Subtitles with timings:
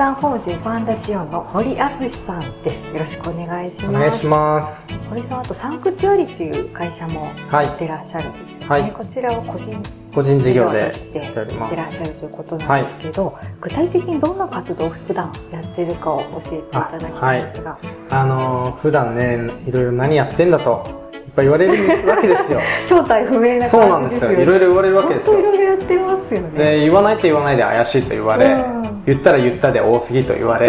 [0.00, 2.86] 団法人ファンダシオンの堀敦さんです。
[2.86, 3.86] よろしくお願いします。
[3.86, 4.86] お願いします。
[5.10, 9.82] 堀さんあとサンクチュアリっていう会社もやってらっしゃるんですよね、はい、こちらを個人
[10.14, 17.78] 個人事業でしてやってらっしゃるということなんですけど、はい、具体的にどんな活動を普段やってるかを教えていただきますが
[18.10, 22.60] あ、はい、あの普段ねいろいろ何やってんだとっぱ言われるわけですよ。
[22.84, 24.40] 正体不明なそうなんですよ。
[24.40, 25.38] いろいろ言われるわけですよ。
[25.38, 26.48] いろいろやってますよね。
[26.56, 30.68] で言わないと言わないで怪しいと言われ、うん、言ったら言ったで多すぎと言われ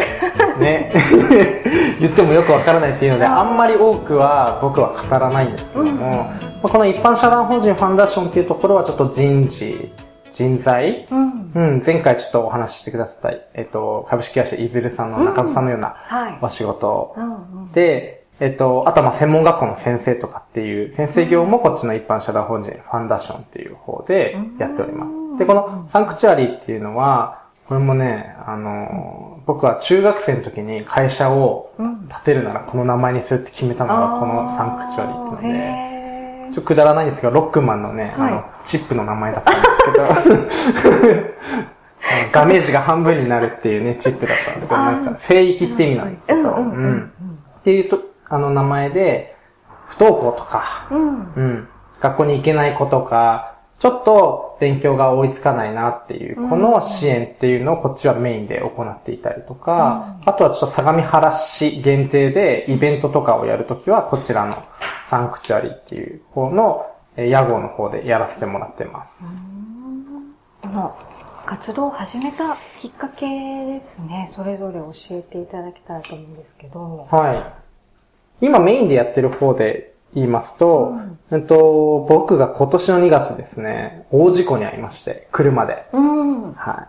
[0.59, 0.91] ね。
[2.01, 6.31] 言ってもよくわからないっていうのであんまり多くは僕は語らないんですけども、
[6.63, 9.91] うん、この一般社団法人ファンダーションっていうところはちょっと人事
[10.31, 15.95] 人材、うん、うん、前回ちょっとお話ししてくださった、えっと、株式会社いずるさんの中田さんのような
[16.41, 17.15] お仕事。
[17.73, 25.05] で、えっと、あとはまあ専門学校の先生とかっていう先生業もこっちの一般社団法人ファンダーションっていう方でやっておりま
[25.35, 25.37] す。
[25.37, 27.40] で、このサンクチュアリーっていうのは、
[27.71, 41.23] これもね、あの、僕は中学生の時に会社を建てるならこの名前にするって決めたのがこのサンクチュアリーってので、ちょっとくだらないんですけど、ロックマンのね、あの、チップの名前だったんですけど、
[42.33, 47.11] ガメージが半分になるっていうね、チップだったんですけど、なんか、聖域って意味なんですけど、うん。
[47.59, 49.37] っていうと、あの名前で、
[49.87, 51.67] 不登校とか、うん、うん、
[52.01, 64.63] 学校に行けない子とか、ちょっと勉強が追いつかないなっていう、この支援っていうのをこっちはメインで行っていたりとか、うん、あとはちょっと相模原市限定でイベントとかをやるときは、こちらの
[65.07, 69.23] サンクチュアリーっていう方の屋号の方でやらせてもらってます。
[70.61, 70.95] この
[71.47, 74.27] 活動を始めたきっかけですね。
[74.29, 77.07] それぞれ教えていただけたらと思うんですけど。
[77.09, 77.33] は
[78.39, 78.45] い。
[78.45, 80.95] 今メインでやってる方で言いますと、
[81.29, 85.85] うん、と僕が今年の2月ですね、大事故に遭いまして、車で。
[85.93, 86.87] うん、は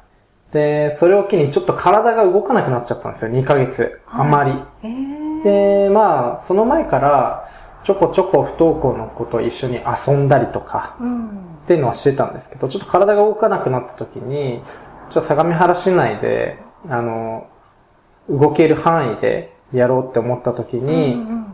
[0.53, 0.55] い。
[0.55, 4.00] で、それを機にちょっと体が動かなくなっちゃったんですよ、2ヶ月。
[4.06, 4.53] あまり。
[5.44, 7.49] で、まあ、その前から、
[7.84, 11.31] ちょこちょこ不登校の子と一緒に遊んだりとか、うん、っ
[11.66, 14.62] ていうのはしてたんですけど、ちょっと体が動かなくなった時に、
[15.10, 16.59] ちょっと相模原市内で、
[16.89, 17.47] あの、
[18.28, 21.52] 動ける範囲でやろうって思った時に、うんうん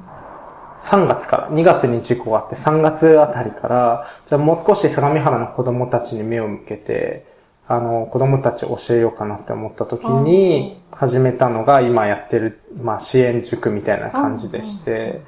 [0.81, 7.27] 3月から、2月に事故があって、3月あたりから、じゃあもう少し相模原の子供たちに目を向けて、
[7.67, 15.21] あの、子供たち教えようかなって思った時に、始めたのが今やってる、まあ支援塾みたいな感じでして、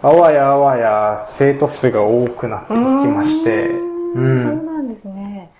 [0.00, 4.42] あわやあわや生徒数が多くなってきまして、うん。
[4.42, 5.50] そうなんですね。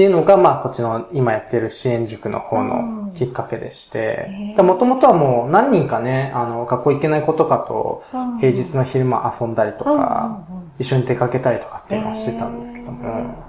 [0.00, 8.02] っていうのが、まあ、こっちの今やってる支援塾の方のきっかけでして、もともとはもう何人かね、あの、学校行けない子とかと、
[8.40, 10.40] 平日の昼間遊んだりとか、
[10.78, 13.44] 一緒に出かけたりとかっていうのをしてたんですけども、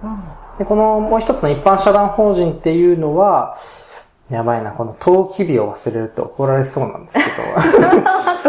[0.59, 3.55] で、このもう一つの一般社団法人っていうのは、
[4.29, 7.23] やばいな、この登記日を忘れると怒られそうなんですけ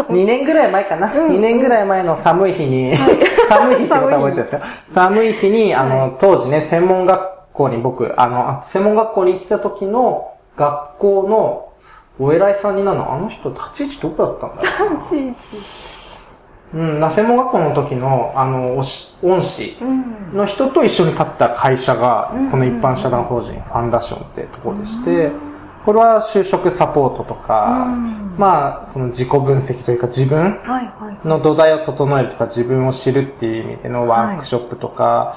[0.01, 2.97] ど、 2年ぐらい前かな、2年ぐらい前の寒い日に、
[3.47, 4.61] 寒い日ってことは覚えてるんですよ。
[4.93, 7.32] 寒い日に、あの、当時ね、専門学校
[7.69, 11.69] に僕、あの、専門学校に行ってた時の学校の
[12.19, 15.37] お偉いさんになるの、あの人立ち位置どこだったんだろう立ち位置。
[16.73, 19.77] うん、専門学校の時の、あの、恩師
[20.33, 25.31] の人と一緒に立てた会社が、この一般社団法人ファンダションってところでして、
[25.85, 27.87] これは就職サポートとか、
[28.37, 30.57] まあ、その自己分析というか自分
[31.25, 35.35] の土台を整えるとか自分を知るっていう意味でのワークショップとか、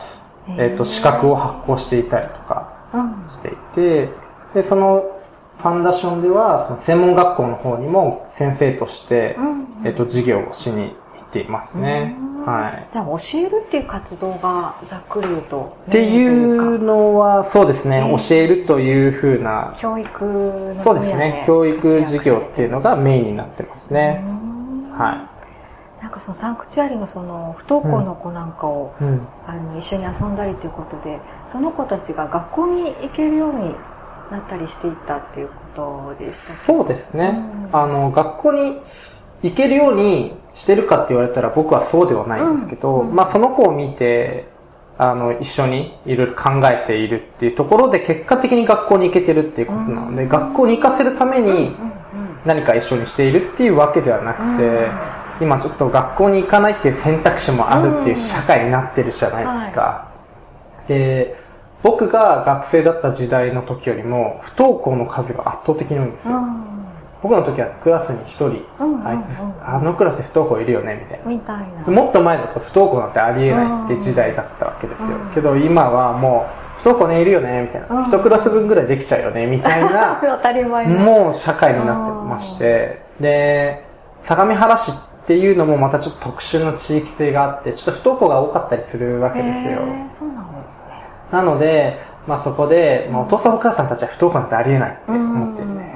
[0.59, 2.73] えっ、と、資格を発行していたりとか
[3.29, 4.09] していて、
[4.55, 5.17] で、その
[5.59, 9.37] ファンダーションでは、その専門学校の方にも先生として、
[9.85, 10.91] えっ、と、授業をしに行
[11.25, 12.17] っていますね。
[12.45, 12.93] はい。
[12.93, 15.77] じゃあ、教えるっていう活動がざっくり言うと。
[15.89, 19.75] っていうのは、そうですね、教えるというふうな。
[19.79, 24.25] 教育のそうですね、教育授業っていうのがメインになってますね。
[24.97, 25.36] はい。
[26.01, 33.75] なんかそのサンクチュアリのその不登校の子なんかを、うん、あの一緒に遊んだりということでその子たちが学校に行けるように
[34.31, 37.39] なったりしていったっていうことでしたそうですね、
[37.71, 38.83] うん、あの学校に
[39.43, 44.49] 行けるようにしてるかって言われたら僕はそうではないんですけど、うん、まあその子を見て
[44.99, 51.77] あの一緒にいろいろ考えているっていうところで結果的に学校に行けてるっていうことなので、学校に行かせるために
[52.47, 54.89] 何か一緒にしているっていうわけではなくて、
[55.41, 59.81] 今ちょっと学校に行かないっていう選択肢もあるっていう社会になってるじゃないですか。
[59.81, 60.09] は
[60.87, 61.37] い、で、
[61.83, 66.35] 僕が学生だった時代の時よりも不登校の数が圧倒的に多いんですよ。
[67.23, 68.65] 僕の時はクラスに一人、
[69.05, 71.31] あいつ、あのクラス不登校いるよね、みたいな。
[71.31, 72.03] みたいな。
[72.03, 75.09] もっと前だと不登校なんてありえないって時代だったわけですよ。
[75.35, 76.47] けど今はも
[76.79, 78.07] う、不登校ね、いるよね、みたいな。
[78.07, 80.21] 一クラス分ぐらいできちゃうよね、みたいな。
[80.21, 83.85] 当たり前もう社会になってまして、で、
[84.23, 84.95] 相模原市っ
[85.27, 89.79] ていうのもまたちょっと特殊な地域性があって、ちょっと不登校が多かったりするわけですよ。
[90.11, 91.05] そうなんですね。
[91.33, 95.95] なので、まあそこで、まあ、お父さんお母さんたちは不登校なんてありえないって思ってるね。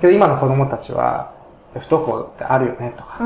[0.00, 1.32] けど今の子供たちは、
[1.74, 3.18] 不登校ってあるよねとか、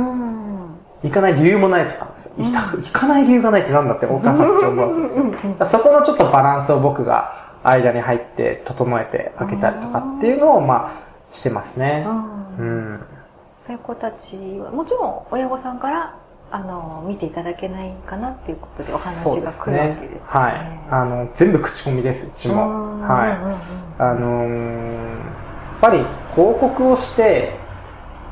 [1.02, 2.32] 行かない理由もないとかですよ。
[2.38, 5.66] 行かない理由がないってなんだってお母さんたち思うわけですよ。
[5.66, 12.06] そこのちょっとバランスを僕が間に入って整えてあげたりとかっていうのを、まあ、してますね。
[12.58, 13.00] うん。
[13.58, 16.14] そういう子たちは、もちろん親御さんから
[16.50, 20.26] あの見ていただけないかなっていうことでお話が来るわけですね。
[20.26, 20.54] はい。
[20.90, 23.02] あの全部口コミです、うちも。
[23.02, 23.28] は
[23.98, 24.02] い。
[24.02, 25.16] あのー、や
[25.76, 25.98] っぱり
[26.34, 27.58] 広告をして、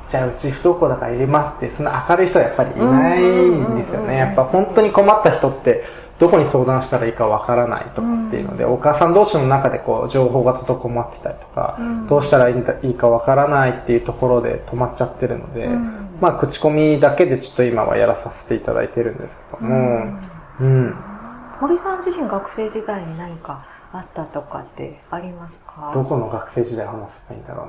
[0.09, 4.17] じゃあうち不登校だから入れますって、そんな明るい人はやっぱりいないんですよね。
[4.17, 5.85] やっぱ本当に困った人って、
[6.19, 11.79] どこに相談したらいいかわからないとかっていうので、お母さん同士の中でこう情報が滞ってたりとか、
[12.09, 15.69] どうしたらいいかわからないっていうところで止まっちゃってるので、
[16.21, 20.19] まあ口コミだけでちょっと今はやらさせていただいてるんですけども、
[20.61, 20.95] うん。
[21.61, 25.93] 堀さん自身学生時代に何かあったとかってありますか？
[25.95, 27.67] どこの学生時代話せばいいんだろ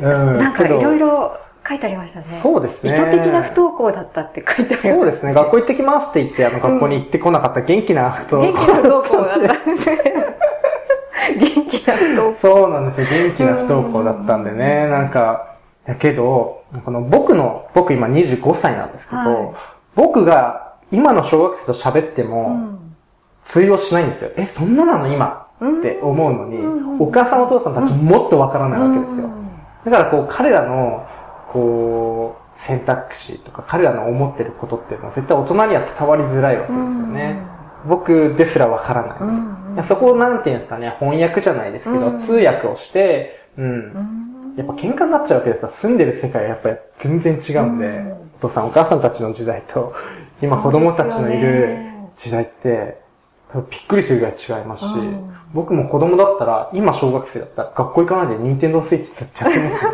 [0.00, 0.14] うな。
[0.32, 1.36] うん、なんかいろいろ
[1.68, 2.26] 書いてありましたね。
[2.42, 2.92] そうですね。
[2.92, 5.34] 意図的な不登校だったって書いてありました、そうですね。
[5.34, 8.58] 学校行ってきますって言って、あの、学校に行ってこなかった元気な不登校。
[8.58, 10.02] 元気な不登校だったんですね。
[11.38, 12.38] 元気な不登校。
[12.40, 13.24] そうなんですよ。
[13.24, 14.88] 元気な不登校だったんでね。
[14.88, 15.56] なんか、
[15.86, 19.52] だけど、この僕の、僕今25歳なんですけど、はい、
[19.94, 22.78] 僕が今の小学生と喋っても、
[23.44, 24.30] 通用しないんですよ。
[24.36, 25.08] え、そんななの？
[25.08, 26.58] 今って思うのに、
[27.00, 29.28] お母さんお父さんたちもっとわからないわけですよ。
[29.84, 31.06] だからこう彼らの
[31.52, 37.36] こう、選択肢とか彼らの思ってることっていうのは絶対大人には伝わりづらいわけですよね。
[37.86, 39.80] 僕ですらわからない。
[39.80, 44.54] いそこをなんていうんですかね、翻訳じゃないですけど、通訳をして、うん。
[44.56, 45.68] やっぱ喧嘩になっちゃうわけですよ。
[45.68, 48.04] 住んでる世界はやっぱり全然違うんで、
[48.38, 49.94] お父さんお母さんたちの時代と、
[50.40, 51.78] 今子供たちのいる
[52.16, 53.00] 時代って、
[53.60, 54.90] びっくりするぐらい違いますし、
[55.52, 59.90] 僕も子供だったら、今小学生だったら学校行かないでニンテンドースイッチずっとやってますよ。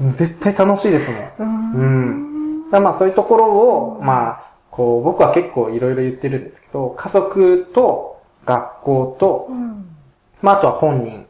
[0.10, 1.72] 絶対楽しいですもん。
[1.74, 2.70] うん。
[2.70, 9.86] だまあそういうところを、まあ、こう、僕は結構いろいろ言ってるんですけど、家族と学校と、うん、
[10.42, 11.26] まああとは本人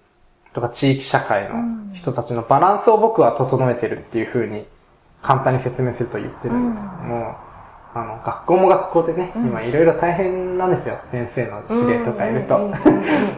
[0.52, 4.64] とか地域社会の人たちのバランスを僕は整えてるっていうふうに
[5.22, 7.37] 簡単に説明すると言ってるんですけども、
[7.96, 10.98] あの、学校も学校でね、今いろいろ大変なんですよ。
[11.10, 12.70] 先生の指令とかいると。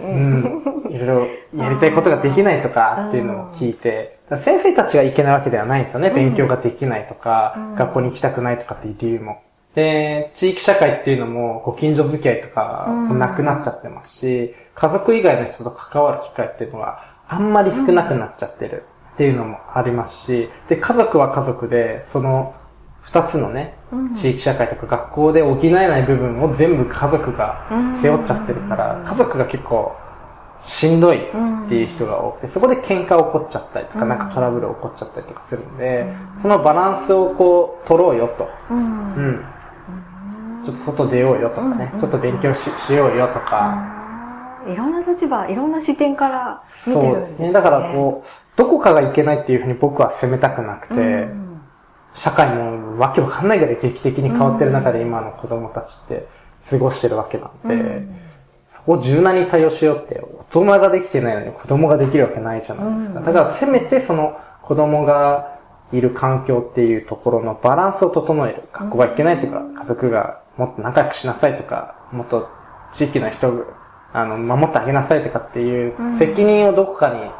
[0.02, 0.62] うん。
[0.90, 1.06] いろい
[1.54, 6.10] ろやりたいことができないとかっていうのを聞いて、先生たちがいけないわけではないんですよね。
[6.10, 9.42] 勉強ができないとか、学校に行きたくないとかっていう理由も。
[9.76, 18.82] で、地域社会っていうのも、ご近所付き合いとか、なくなっちゃってますし、家族以外の人と関わる機会っていうのは、あんまり少なくなっちゃってる
[19.14, 22.54] っていうのもありますし、で、家族は家族で、その、
[23.08, 23.78] 二つのね、
[24.14, 27.66] 地域社会とか学校で補えない部分を全部家族が
[28.02, 29.96] 背負っちゃってるから、家族が結構
[30.60, 36.12] しんどいっていう人が多くて、そこで喧嘩起こっちゃったりとか、なんかトラブル起こっちゃったりとかするんで、
[36.42, 38.46] そのバランスをこう、取ろうよと。
[38.70, 39.44] うん。
[40.62, 43.96] ちょっと外出ようよとかね、ちょっと勉強ししようよとか。
[44.68, 47.36] いろんな立場、いろんな視点から見てるんですね。
[47.36, 47.52] そうですね。
[47.52, 51.47] だからこう、どこかがいけないっていうふうに僕は責めたくなくて、
[52.14, 56.26] 社会もわけわかんないぐらい劇的に変わってる中で今の子供たちって
[56.68, 58.16] 過ごしてるわけなんで、うん、
[58.70, 63.20] そこを柔軟に対応しようって大人ができてないのに子供ができるわけないじゃないですか。
[63.20, 65.58] だからせめてその子供が
[65.92, 68.64] いる環境っていうところのバランスを整える。
[68.72, 72.48] 学校がいけないとか、家族がもっと仲良くしなさいとか、もっと
[72.92, 73.64] 地域の人、
[74.12, 77.30] あの、守ってあげなさいとかっていう責任をどこかに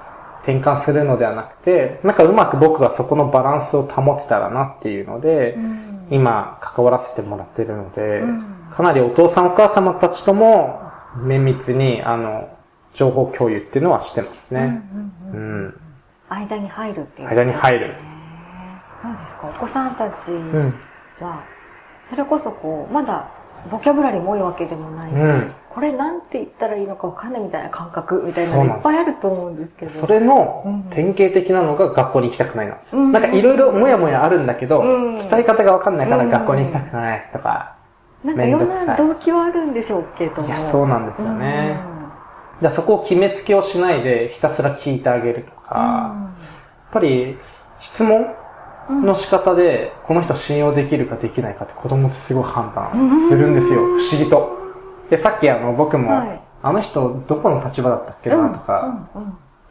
[0.48, 10.80] 転換するのではなくて、なんかうまく僕がそこのバランスを保てたらなっていうので、うん、今関わらせてもらってるので、うん、かなりお父さんお母様たちとも
[11.16, 12.48] 綿密に、あの、
[12.94, 14.82] 情報共有っていうのはしてますね。
[15.34, 15.80] うん。
[16.30, 17.94] 間に入るっていう、ね、間に入る。
[19.02, 19.48] どうですか？
[19.48, 20.32] お子さんたち
[21.20, 21.44] は、
[22.08, 23.28] それこそこう、まだ
[23.70, 30.00] ボキャブラリーも多いわけでもないし、うん、これなんて言ったらいいのかわかんないみたいな感覚みたいなのいっぱいあると思うんですけど。
[30.00, 32.98] それの典型的なのが学校に行きたくないなんですよ。
[32.98, 37.76] うん、なんかいろいろもやもやあるんだけど、うん、伝え方がわかんないから学校に行きたくないとか。
[38.24, 40.48] なんかいろんな動機はあるんでしょうけども。
[40.48, 41.78] いや、そうなんですよね。
[42.60, 46.12] じゃそこを決めつけをしないでひたすら聞いてあげるとか、
[46.90, 47.38] ぱり
[47.78, 48.26] 質問
[49.04, 53.76] の仕方で、この人信用できるかできないかって子供ってすごい判断するんですよ。
[53.76, 54.57] 不思議と。
[55.10, 59.20] で、さっきあの、僕も、はい、あの人どこの立場だったっけなとか、って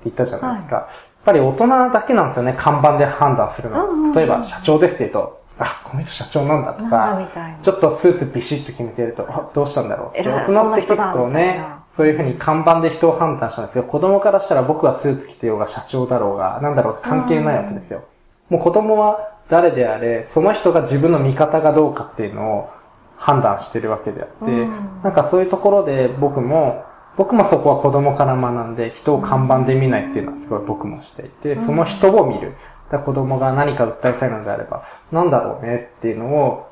[0.06, 0.75] 言ったじゃないですか。
[0.75, 0.88] やっ
[1.25, 4.13] ぱり大人だけなんですよね、看板で判断するの。
[4.13, 7.20] 例えば、社長ですって言うと、あ、この人社長なんだとか、
[7.62, 10.20] ちょっとスーツビシッと決めてると、あ、どうしたんだろう。
[10.20, 10.29] って。
[10.29, 11.65] 大人って結構ね、
[11.98, 18.03] そういうふうに看板で人を判断したんですけど、子供からしたら僕はスーツ着てようが社長だろうが、なんだろう関係ないわけですよ。
[18.50, 22.70] もう子供は誰であれ、その人が自分の味方がどうかっていうのを
[23.18, 26.86] 判断してるわけであって、うん、なんかそういうところで僕も、
[27.18, 32.56] 僕もそこは子供から学んで、人を看板で見ないっていうのはすごい僕もしていて、その人を見る。
[32.92, 36.70] だ子供が何か訴えたいのであれば、なんだろうねっていうのを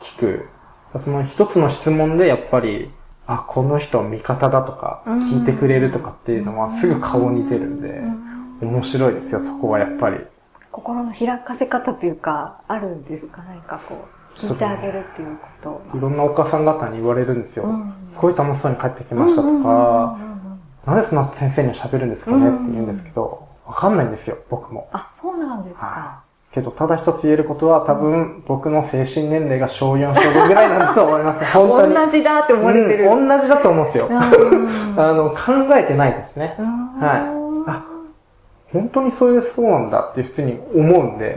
[0.00, 0.48] 聞く。
[0.98, 2.92] その一つの質問でやっぱり、
[3.26, 8.02] あ、この人味方だとか、聞いてくれるとかっていうのはすぐ顔に出るんで、
[8.60, 10.18] 面白いですよ、そこはやっぱり。
[10.70, 13.42] 心の開かせ方というか、あるんですか？
[13.48, 15.98] 何かこう、聞いてあげるっていうこと。
[15.98, 17.64] いろんなお母さん方に言われるんですよ。
[17.64, 20.18] うん、すごい楽しそうに帰ってきましたとか、
[20.86, 24.88] なんでそんな先生に喋るんですかねって言うんですけど、わかんないんですよ、僕も。
[24.92, 26.22] あ、そうなんですか。
[26.52, 31.44] けど、ただ一つ言えることは、多分、僕の精神年齢が小4、小5ぐらいなんだと思います。
[31.52, 31.94] 本当に。
[31.94, 33.04] 同じだって思われてる。
[33.10, 34.08] うん、同じだと思うんですよ。
[34.10, 35.36] あの、考
[35.76, 36.56] えてないですね。
[36.58, 37.46] はい。
[38.72, 41.36] 本当にそういうそうなんだって普通に思うんで、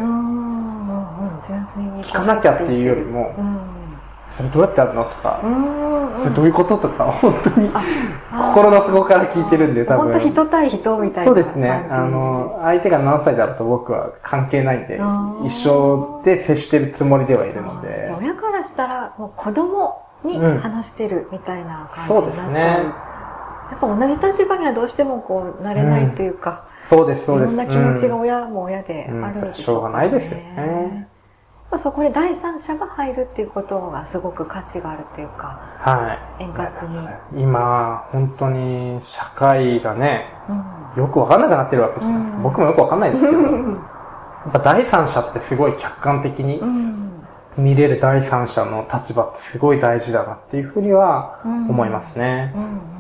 [1.42, 3.34] 聞かなきゃっていうよりも、
[4.32, 5.42] それどうやってやるのとか、
[6.20, 7.70] それどういうこととか、 本当に
[8.30, 10.12] 心の底から聞いてるんで、多分。
[10.12, 11.26] 本当人対人みたいな。
[11.26, 11.88] そうですね。
[11.90, 15.00] あの、相手が何歳だろうと僕は関係ないんで、
[15.46, 18.14] 一生で接してるつもりではいるので。
[18.20, 22.22] 親からしたら、もう子供に話してるみたいな感じになっちゃう。
[22.22, 23.10] そうですね。
[23.72, 27.54] やっぱ同じ立場にはどうしてもこう、なれないというか、うん、そうです、そうです。
[27.54, 31.08] いろんな気持ちが親も親であるう、ね、しょうがないですよね。
[31.78, 36.44] そこに第三者が入るっていうことがすごく価値があるというか、はい。
[36.44, 36.70] 円滑
[37.36, 37.44] に。
[37.44, 40.26] 今、本当に社会がね、
[40.96, 42.38] うん、よくわかんなくなってるわけじゃないですか。
[42.38, 46.60] うん、僕もよくわかんないですけど、 やっぱ第三者ってすごい客観的に
[47.56, 52.54] 見れる第三者の立場ってすごい大事だなっていうふうには思いますね。
[52.56, 52.60] う
[52.96, 52.99] ん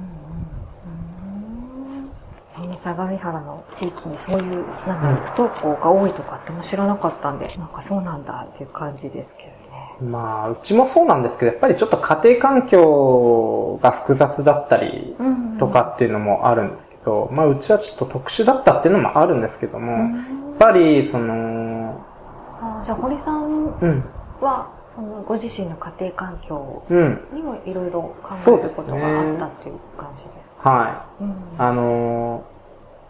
[2.50, 9.96] そんな相模原の地域にそういう、なんだろう、不登校が多いとかっても知らなかったんで、なんかそうなんだっていう感じですけどね。
[10.01, 15.15] まあ、うちもそうなんですけど、やっぱりちょっと家庭環境が複雑だったり
[15.60, 22.03] とかっていうのもあるんですけど、まあ、うちはちょっと特殊だったっていうのもあるんですけども、やっぱり、その、
[22.62, 23.65] あじゃあ、堀さん
[24.41, 26.84] は、そのご自身の家庭環境
[27.32, 30.29] にもいろいろ考えることがあったっていう感じで。
[30.29, 31.24] すか、はい。
[31.24, 32.46] うん、あの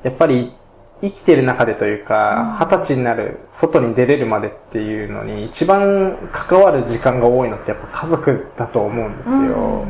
[0.03, 0.53] やっぱり
[1.01, 9.86] 生きてる中でというか、二、十、歳になる、外に出れるまでっていうのに、一番関わる時間が多いのってやっぱ家族だと思うんですよ。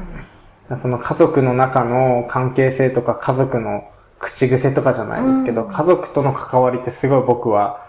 [0.69, 3.89] うん、その家族の中の関係性とか家族の
[4.19, 7.85] 口癖とかじゃないですけど、うん、家族との関わりってすごい僕は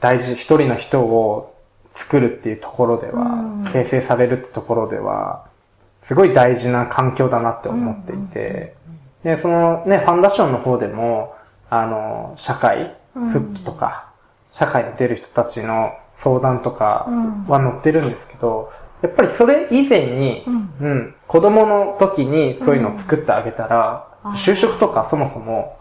[0.00, 1.54] 大事、一人の人を
[1.94, 3.26] 作るっていうところでは、う
[3.60, 5.46] ん、形成されるってところでは、
[5.98, 8.76] すごい大事な環境だなって思っていて、
[9.24, 11.34] で、そのね、ファンダーションの方でも、
[11.70, 14.08] あの、社会復帰とか、
[14.50, 17.06] 社会に出る人たちの相談とか
[17.48, 18.72] は載ってるんですけど、
[19.02, 20.44] やっぱりそれ以前に、
[20.80, 25.78] うん、子供の時にそういうのを作ってあげたら、就職とかそもそも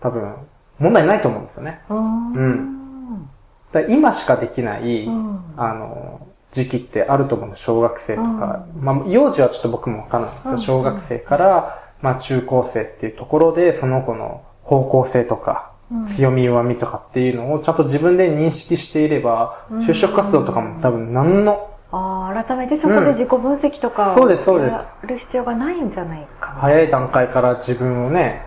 [0.00, 0.34] 多分
[0.78, 1.80] 問題ないと思うんですよね。
[1.88, 3.28] うん。
[3.72, 5.08] だ今しかできない、
[5.56, 7.62] あの、時期ってあると思うんです。
[7.62, 8.64] 小学生とか。
[8.80, 10.58] まあ、幼児はちょっと僕もわかんない。
[10.58, 15.72] 小学生から、まあ中高生っていうところで、その子の方向性とか、
[16.06, 24.72] 強み弱みとかっていうのをちゃんと自分で認識していれば、就職活動とかも多分何の、ああ、改めてそこで自己分析とか、そうです、そうです。
[24.72, 28.42] やる必要がないんじゃないか早い段階から自分をね、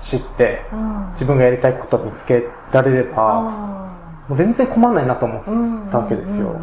[0.00, 0.62] 知って、
[1.12, 3.42] 自分がやりたいことを見つけられれば、
[4.28, 5.40] もう全然困んないなと思
[5.86, 6.56] ったわけですよ。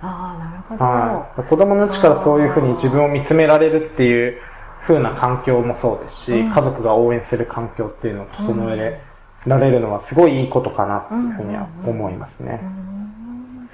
[0.00, 0.84] ああ、なるほど。
[0.84, 1.42] はい。
[1.42, 4.38] 子供のうちからそういうふうに自分を見つめられるっていう
[4.86, 9.00] 風な環境もそうですし、家族が応援する環境っていうのを整え
[9.44, 12.60] られるのはすごいいいことかなっていうふうには思いますね。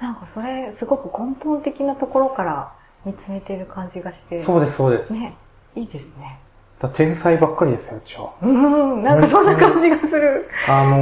[0.01, 2.73] なんかそれすごく根本的なところから
[3.05, 4.41] 見つめてる感じがして。
[4.41, 5.13] そうです、そうです。
[5.13, 5.35] ね。
[5.75, 6.39] いいですね。
[6.79, 8.33] だ天才ばっかりですよ、うちは。
[8.41, 10.49] うん、なんかそんな感じがする。
[10.67, 10.97] あの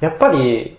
[0.00, 0.78] ー、やっぱり、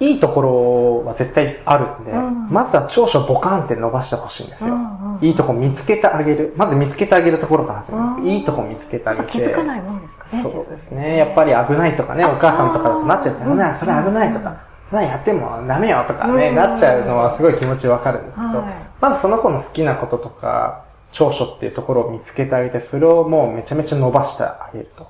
[0.00, 5.24] いいところは絶対あるんで、うん、まずは長所ボカンって伸ばしてほしいんですよ、うんうん。
[5.24, 6.54] いいとこ見つけてあげる。
[6.56, 8.20] まず見つけてあげるところから始めます。
[8.20, 9.30] うん、いいとこ見つけてあげて。
[9.30, 10.42] 気づかないもんですかね。
[10.42, 11.16] そうですね。
[11.16, 13.76] やっぱり危ないとかね、お母さんとかだとなっちゃうんですよね。
[13.78, 14.56] それ危ないとか。
[14.90, 25.06] それやってもダメよとかね、なっちゃうのはすごい気持ちわかるんですけど、はい、まずその子の好きなこととか、長所っていうところを見つけてあげて、それをもうめちゃめちゃ伸ばしてあげると。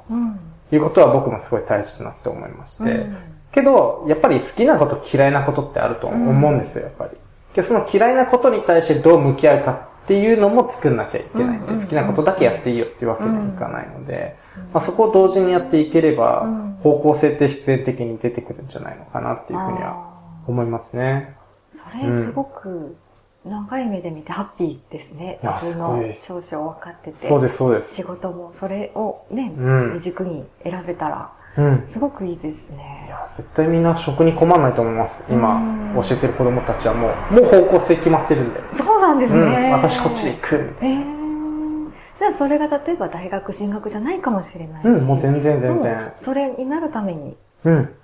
[0.71, 3.07] いうことは僕もすごい大切だなって思いまして、
[3.52, 7.16] けど、やっぱり好きなこと嫌いなことってあると思うんですよ、やっぱり。
[7.54, 9.73] で、その嫌いなことに対してどう向き合うか
[10.04, 14.37] っていうのも作んなきゃいけないんで、好きなことだけやっていいよっていうわけにはいかないので、
[14.73, 16.47] まあ、そこを同時にやっていければ、
[16.82, 20.12] 方向性って必然的に出てくるんじゃないのかなっていうふうには
[20.47, 21.37] 思いますね。
[21.73, 22.97] それすごく
[23.44, 25.38] 長い目で見てハッピーですね。
[25.42, 27.28] 自分の長所を分かってて。
[27.28, 27.94] そうです、そうです。
[27.94, 33.04] 仕事もそれをね、うん、軸に選べたら、うん、すごくいいですね。
[33.06, 35.23] いや、絶対みんな食に困らないと思います。
[35.28, 35.61] 今、
[35.94, 38.61] 教えてる子供たちはもう、もう方向性決まってるんで。
[38.73, 39.40] そうなんですね。
[39.40, 41.00] うん、私こっちで行くみたいな。
[41.00, 44.87] えー、じゃあそれが例えば大学進学じゃないかもしれないし。
[44.87, 46.12] うん、もう全然全然。
[46.21, 47.37] それになるために、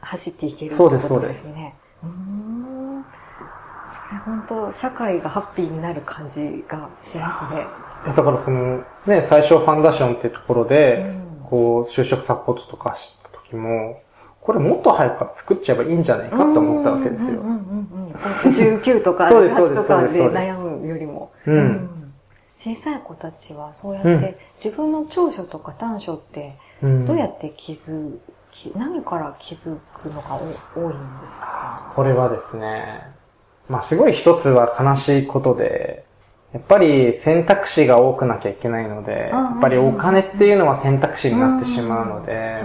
[0.01, 1.51] 走っていける、うん、そうです、そうです。
[1.53, 1.75] ね。
[2.03, 3.05] うん
[3.89, 7.67] それ本当社会がハッピーになる感じがしますね。
[8.15, 11.15] だからその、ね、最初ファンダーションっていうところで、
[11.49, 13.18] こう、就職サポートとかし
[13.49, 14.03] 時も、
[14.41, 17.43] これもっと早く作っちゃえばいいんじゃないかと思ったわけですよ。
[18.45, 21.33] 19とか18とかで悩むよりも。
[22.57, 28.19] 小さい子たちはそうやって自分の長所とか短所ってどうやって気づ
[28.51, 30.41] き、何から気づくのが
[30.75, 31.93] 多いんですか？
[31.95, 33.03] これはですね、
[33.69, 36.05] まあすごい一つは悲しいことで、
[36.53, 42.63] やっぱり選択肢が多くなきゃいけないので、やっぱりお金っていうのは選択肢になってしまうので、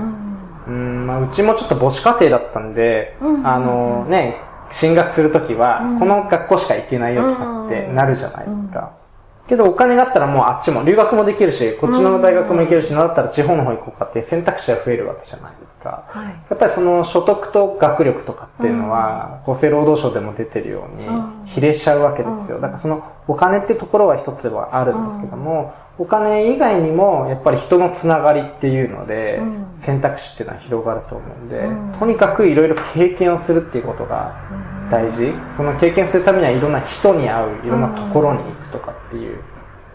[0.67, 4.38] うん、まあ、うちもちょっと母子家庭だったんで、あのね、
[4.72, 9.02] 進学するときは、この学校しか行けないよとかってなるじゃないですか。
[9.47, 16.05] けどお金があったらもうあっちも留学もできるし、こっちの大学も行けるし、なんだったら地方の方行こうかって選択肢が増えるわけじゃないですか。
[16.07, 21.07] はい、やっぱりその所得と学力とかっていうのは、厚生労働省でも出てるように、
[21.45, 22.62] 比例しちゃうわけですよ。
[22.62, 29.41] だからそのお金ってところは一つはあるんですけども、お金以外にもやっぱり人のつながりっていうので、
[29.85, 31.68] 選択肢っていうのは広がると思うんで、
[32.00, 34.35] とにかくいろいろ経験をするっていうことが
[34.89, 35.33] 大事。
[35.55, 38.39] その経験するためにはいろんな人に会う、いろんなところに
[38.74, 39.42] とかっていう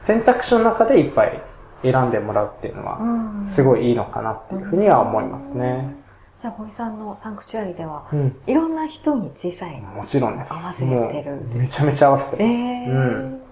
[0.04, 1.42] 選択肢の中でいっぱい
[1.82, 2.98] 選んでもらうっていうのは、
[3.44, 5.96] すごいいいのかなっていうふうには思いますね。
[6.38, 10.54] じゃあ、堀さんのサンクチュアリでは、うん、いろんな人に小さいもちろんです。
[10.54, 12.44] 合わせてるめちゃめちゃ合わせてる。
[12.44, 12.98] えー、う
[13.34, 13.42] ん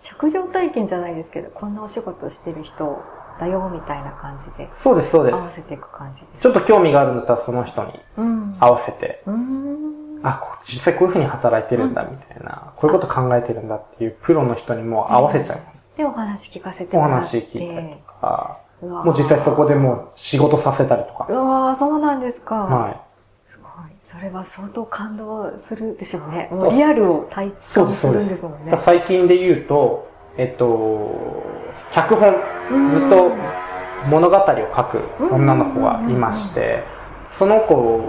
[0.00, 3.02] 職業体験じゃないですけど、こんなお仕事してる人
[3.40, 4.68] だよ、みたいな感じで。
[4.74, 5.34] そうです、そうです。
[5.34, 6.42] 合わせていく感じです。
[6.42, 7.92] ちょっと興味があるんだったら、その人に
[8.60, 15.78] 合わせて、うん、あ、実際こういうふうに働いてるんだ、みたいな、こういうこと考えてるんだっていうプロの人にも合わせちゃいます。
[15.96, 17.14] で、お話聞かせてもらって。
[17.16, 21.26] お話聞いたりとか、もう実際そこでもう仕事させたりとか。
[21.28, 22.54] うわそうなんですか。
[22.54, 23.00] はい。
[24.00, 26.48] それは相当感動するでしょうね。
[26.52, 28.76] もうリアルを体感するんですもんね。
[28.78, 31.42] 最近で言うと、えっと、
[31.90, 32.32] 脚本、
[32.94, 33.32] ずっと
[34.08, 34.44] 物語を
[34.76, 35.02] 書く
[35.34, 36.84] 女の子がいまして、
[37.38, 38.02] その子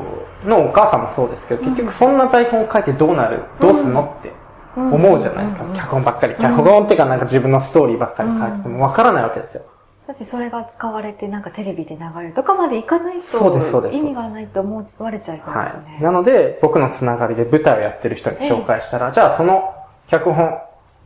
[0.46, 4.32] のお母さんもそうですけど、結局そんな台本を書いてどうなるどうすんのって
[4.76, 5.64] 思うじゃないですか。
[5.74, 6.36] 脚本ばっかり。
[6.36, 9.64] 脚本っていうかなんか自分のストーリーばっかり書いててもわからないわけですよ。
[10.08, 15.84] だってそれが使われてなんかテレビで流れるとかまでいかないと意味がないと思われちゃいそうですね。
[15.96, 19.76] はい、なので僕のつながりで舞台をやってる人に紹介したら、じゃあその
[20.08, 20.58] 脚本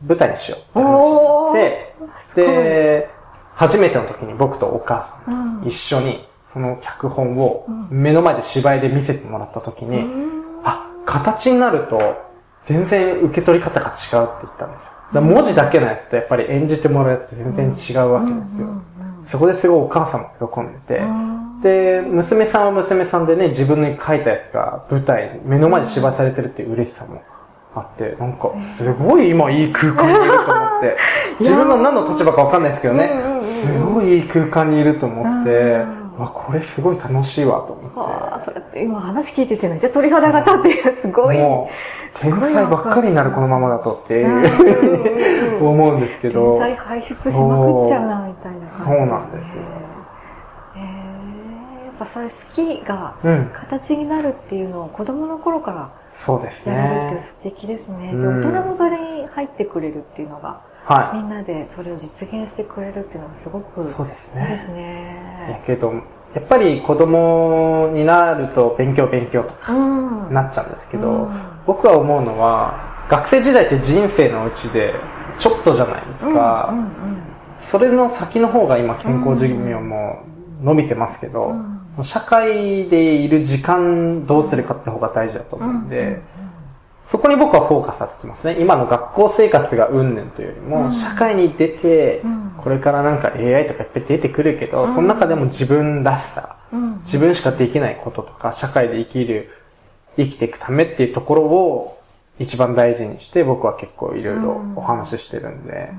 [0.06, 0.62] 舞台にしようっ
[1.54, 3.10] て話で、で、
[3.54, 5.64] 初めての時に僕とお母さん。
[5.66, 10.04] 一緒にその脚本を目の前で芝居で見せてもらった時に、
[10.64, 11.98] あ、形になると
[12.66, 15.20] 全然受け取り方が違うって言ったんですよ。
[15.20, 18.68] 文字だけのやつとやっぱり演じてもらうやつって全然違うわけですよ。
[19.24, 21.02] そこですごいお母さんも喜んでて、
[21.62, 27.22] で、娘さんは娘さんでね、自分の書いたやつが舞台、目の前で芝居されてるっていう嬉しさも
[27.74, 30.96] あって、なんか、すごい今いい空間にいると思って、
[31.40, 33.10] 自分の何の立場かわかんないですけどね、
[33.40, 37.98] すごいいい空間にいると思って、わ、これすごい楽しいわと思って。
[37.98, 41.38] ああ、それって今話聞いててめっちゃ鳥肌が立ってすごい。
[41.38, 46.58] もう、天才ばっかりになるこのままだとっていう、 思うんですけど。
[46.58, 48.96] 天才排出しまくっちゃうな、みたいな感じです、ね。
[48.96, 49.62] そうなんですよ。
[50.74, 53.14] えー、やっぱそれ好きが
[53.52, 56.74] 形になるっていうのを子供の頃からそうですね。
[56.74, 58.12] やれるって素敵ですね。
[58.12, 64.42] で、大人もそれに入ってくれるっていうのが、はい、みんなでそれを実現してくれるっていうのがすごくそうですね。
[64.42, 65.31] いいですね。
[65.50, 65.92] やけど、
[66.34, 69.72] やっぱり子供になると勉強勉強とか
[70.30, 71.30] なっちゃうんですけど、うん、
[71.66, 74.94] 僕は思うのは学生時代って人生のうちで
[75.36, 76.92] ちょっとじゃないですか、うんうんうん、
[77.60, 80.22] それの先の方が今健康寿命も
[80.62, 81.54] 伸びてますけど、
[81.98, 86.22] うん、社会でいる時間どうするかって方が大事だと思うんで、うんうんうん、
[87.06, 88.56] そこに僕はフォーカスさせてますね。
[88.60, 92.22] 今の学校生活がうんぬんというよりも、社会に出て、
[92.62, 96.56] これからなんか AI とかいっぱい出てくるけど、その中でも自分らしさ、
[97.04, 99.50] 自分しかできないこととか、社会で生きる、
[100.16, 101.98] 生きていくためっていうところを
[102.38, 105.90] 一番大事にして僕は結構いろいろお話ししてるんで。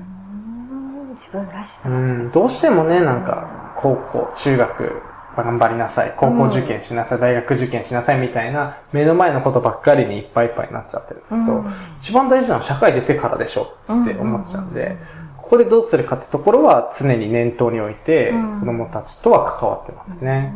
[1.14, 5.02] 自分らしさ、うん、どうしてもね、なんか、高校、中学、
[5.42, 11.64] 頑張りなさい、高校受験しなさい、大学受験しなさいみたいな、目の前のことばっかりにいっぱいいっぱいになっちゃってるんですけど、
[12.00, 14.96] 一番大事なのは社会出てからでしょって思っちゃうんで、
[15.38, 20.54] ここでどうするかってところは常に念頭に置いて、子供たちとは関わってますね。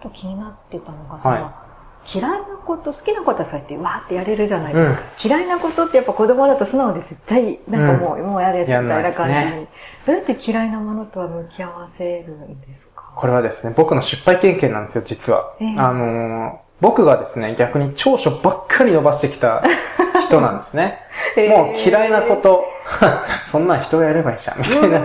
[0.00, 1.68] と気になってたのが、その、はい
[2.10, 5.00] 嫌いなこと、好きなことはそうやってわーってやれるじゃないですか。
[5.00, 9.68] うん、嫌いなことってやっぱ子供だと素直で絶対、なんかもう、うん、もうやですみたいな感じに、ね、
[10.06, 12.97] どうやって嫌いなものとは向き合わせるんですか？
[13.18, 15.52] これはですね、僕の失敗経験なんですよ、実は。
[15.60, 19.62] えー、あのー、僕がですね、逆に長所ばっかり伸ばしてきた
[20.22, 21.00] 人なんですね。
[21.48, 22.64] もう嫌いなこと、
[23.50, 25.00] そんなん人がやればいいじゃん、みたいな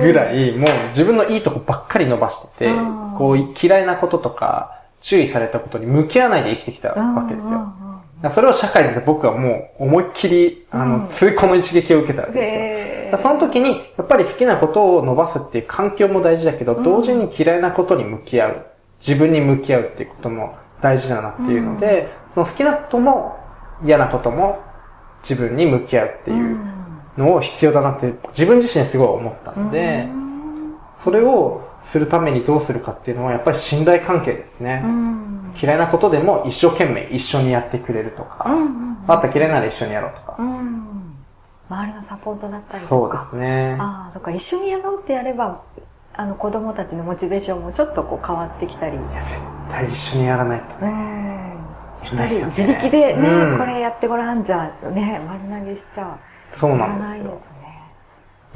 [0.00, 2.72] ぐらい、もう自分のいいとこばっかり伸ばしてて、
[3.18, 7.87] こう嫌いなこととか、注意されたことに向き合わないで生きてきたわけですよ。
[8.30, 13.18] それを社会で僕はもう思いっきり、あの、痛恨の一撃を受けたわけですよ。
[13.22, 18.66] その時に、やっぱり好きなことを伸ばすっていう環境も大事だけど、同時に嫌いなことに向き合う。
[19.00, 23.38] 自分に向き合うっていうことも大事だなっていうので、その好きなことも
[23.84, 24.58] 嫌なことも
[25.22, 26.58] 自分に向き合うっていう
[27.16, 30.08] のを必要だなって自分自身すごい思ったので、
[31.04, 34.82] それをするためにどうするかっていうのはやっぱり信頼関係ですね。
[34.84, 41.14] うん、嫌いなことでも一生懸命一緒にやってくれるとか、うんうん、あった嫌いなら一緒にやろうとか、うん。
[41.70, 42.86] 周りのサポートだったりとか。
[42.88, 43.76] そうですね。
[43.80, 45.62] ああ、そっか、一緒にやろうってやれば、
[46.14, 48.96] あの子供たちのモチベーションもちょっとこう変わってきたり。
[48.96, 50.84] いや、絶対一緒にやらないと。
[50.84, 51.58] うん。
[52.02, 56.56] 一人自力でね、うん、これやってごらんじゃ、ね、丸投げしちゃう。
[56.56, 57.40] そうなんですよ。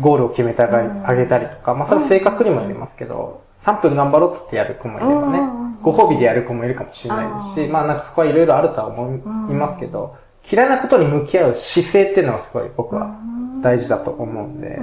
[0.00, 5.40] ゴールを決めてあげたりとか、まあそれ性格にもよりますけど、3分頑張ろうっつってやる子もいればね、
[5.82, 9.16] ご褒美でやる子もいるかもしれないですし、まあなんかそこはいろいろあるとは思
[9.50, 10.16] いますけど、
[10.50, 13.16] 嫌いなことに向き合う姿勢っていうのはすごい僕は
[13.62, 14.80] 大事だと思うんで、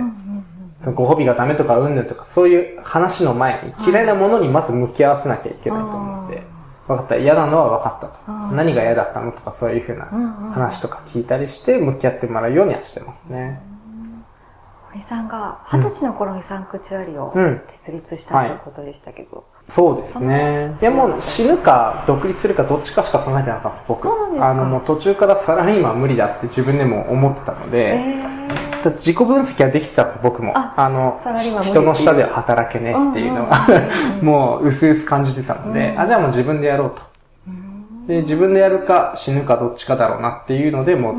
[0.82, 4.06] そのご褒美がダメとかうんぬんとかそういう話の前に嫌い。
[4.06, 6.43] なものにまず向き合わせなきゃいけないと思うんで、
[6.88, 8.32] 分かった、嫌なのは分かったと。
[8.56, 10.06] 何が嫌だったのとかそういうふうな
[10.54, 13.62] 話とか聞いたりして向き合ってもらうようにはしてますね。
[14.91, 17.32] 堀さんが二十歳の頃にサンクチュアリを
[17.67, 20.75] 設立したということでしたけど、はい、そうですね。
[20.82, 24.02] いやもう死ぬか独立するかどっちかしか考えてなかったんです、僕。
[24.02, 24.49] そうなんですか？
[24.49, 30.58] あのもう途中からサラリーマン無理だって自分でも思ってたので、えー、自己分析はできてたんです、僕も。
[30.58, 31.19] ああの、
[31.62, 33.67] 人の下では働けねっていうのは、
[34.23, 37.09] もう薄々感じてたので、あ、じゃあもう自分でやろうと。
[38.10, 41.15] で、自分でやるか死ぬかどっちかだろうなっていうので、もう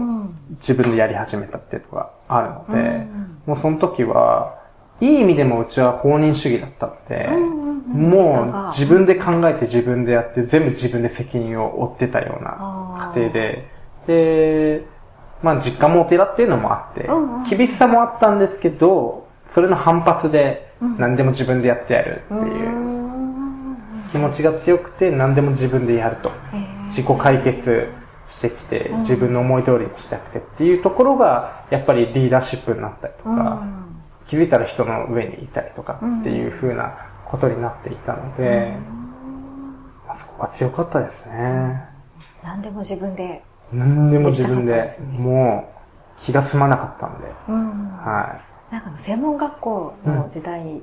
[0.57, 3.07] 自分でやり始めたっていうのがあるので、
[3.47, 4.59] もうその時は、
[5.01, 7.29] いい意味でもうちは放任主義だったので、
[7.87, 13.69] もう自分で考えて自分でやって全部自分で責任を負ってたような家庭で、
[14.09, 14.85] で、
[15.45, 17.09] まあ実家もお寺っていうのもあって、
[17.57, 22.91] 厳しさもあったんですけど、それの反発で何でも自分でやってやるっていう
[24.11, 26.33] 気持ちが強くて何でも自分でやると。
[26.91, 27.89] 自己解決
[28.29, 33.63] してきて、自分の思い通りにしたくてっていうところが、やっぱりリーダーシップになったりとか、
[34.27, 36.95] 気づいたら人の上にいたりとかっていう風な
[37.27, 38.75] ことになっていたので、
[40.09, 41.85] あそこが強かったですね。
[42.43, 43.43] 何でも自分で。
[43.73, 45.71] 何でも自分で、も
[46.19, 47.27] う気が済まなかったんで。
[47.47, 48.75] はい。
[48.75, 50.83] なんか専門学校の時代に、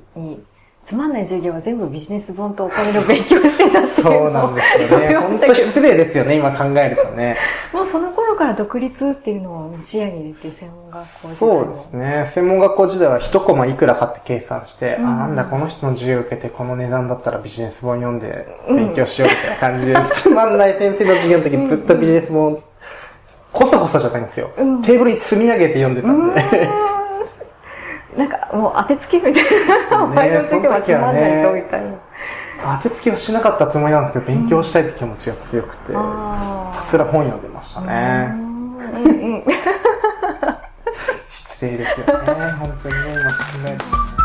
[0.88, 5.14] つまんない授業は全部ビジネス本とお金の勉強してたっていうそうなんですよね。
[5.16, 7.36] 本当失礼ですよね、今考えるとね。
[7.74, 12.30] もうその頃から独立っていうのを視野に入れて専門学校時代そうですね。
[12.32, 22.62] 専門学校時代は一コマいくらかって計算して、うん、あ、なんだこの人の授業受けてこの値段だったらビジネス本読んで勉強しようみたいな感じで、うん、つまんない先生の授業の時ずっとビジネス本、
[23.52, 24.50] こそこそじゃないんですよ。
[24.56, 26.88] うん、テーブルに積み上げて読んでたんで。
[28.16, 29.44] なんかもう当てつけみたい
[29.90, 31.88] な、お前の授業はつまんないぞみたいな。
[32.82, 38.32] 当てつけはしなかったつもりなんですけど、勉強したいって気持ちが強くて、ひたすら本読んでましたね。
[41.28, 42.12] 失礼ですよね、
[42.58, 44.17] 本当にね、今考えると。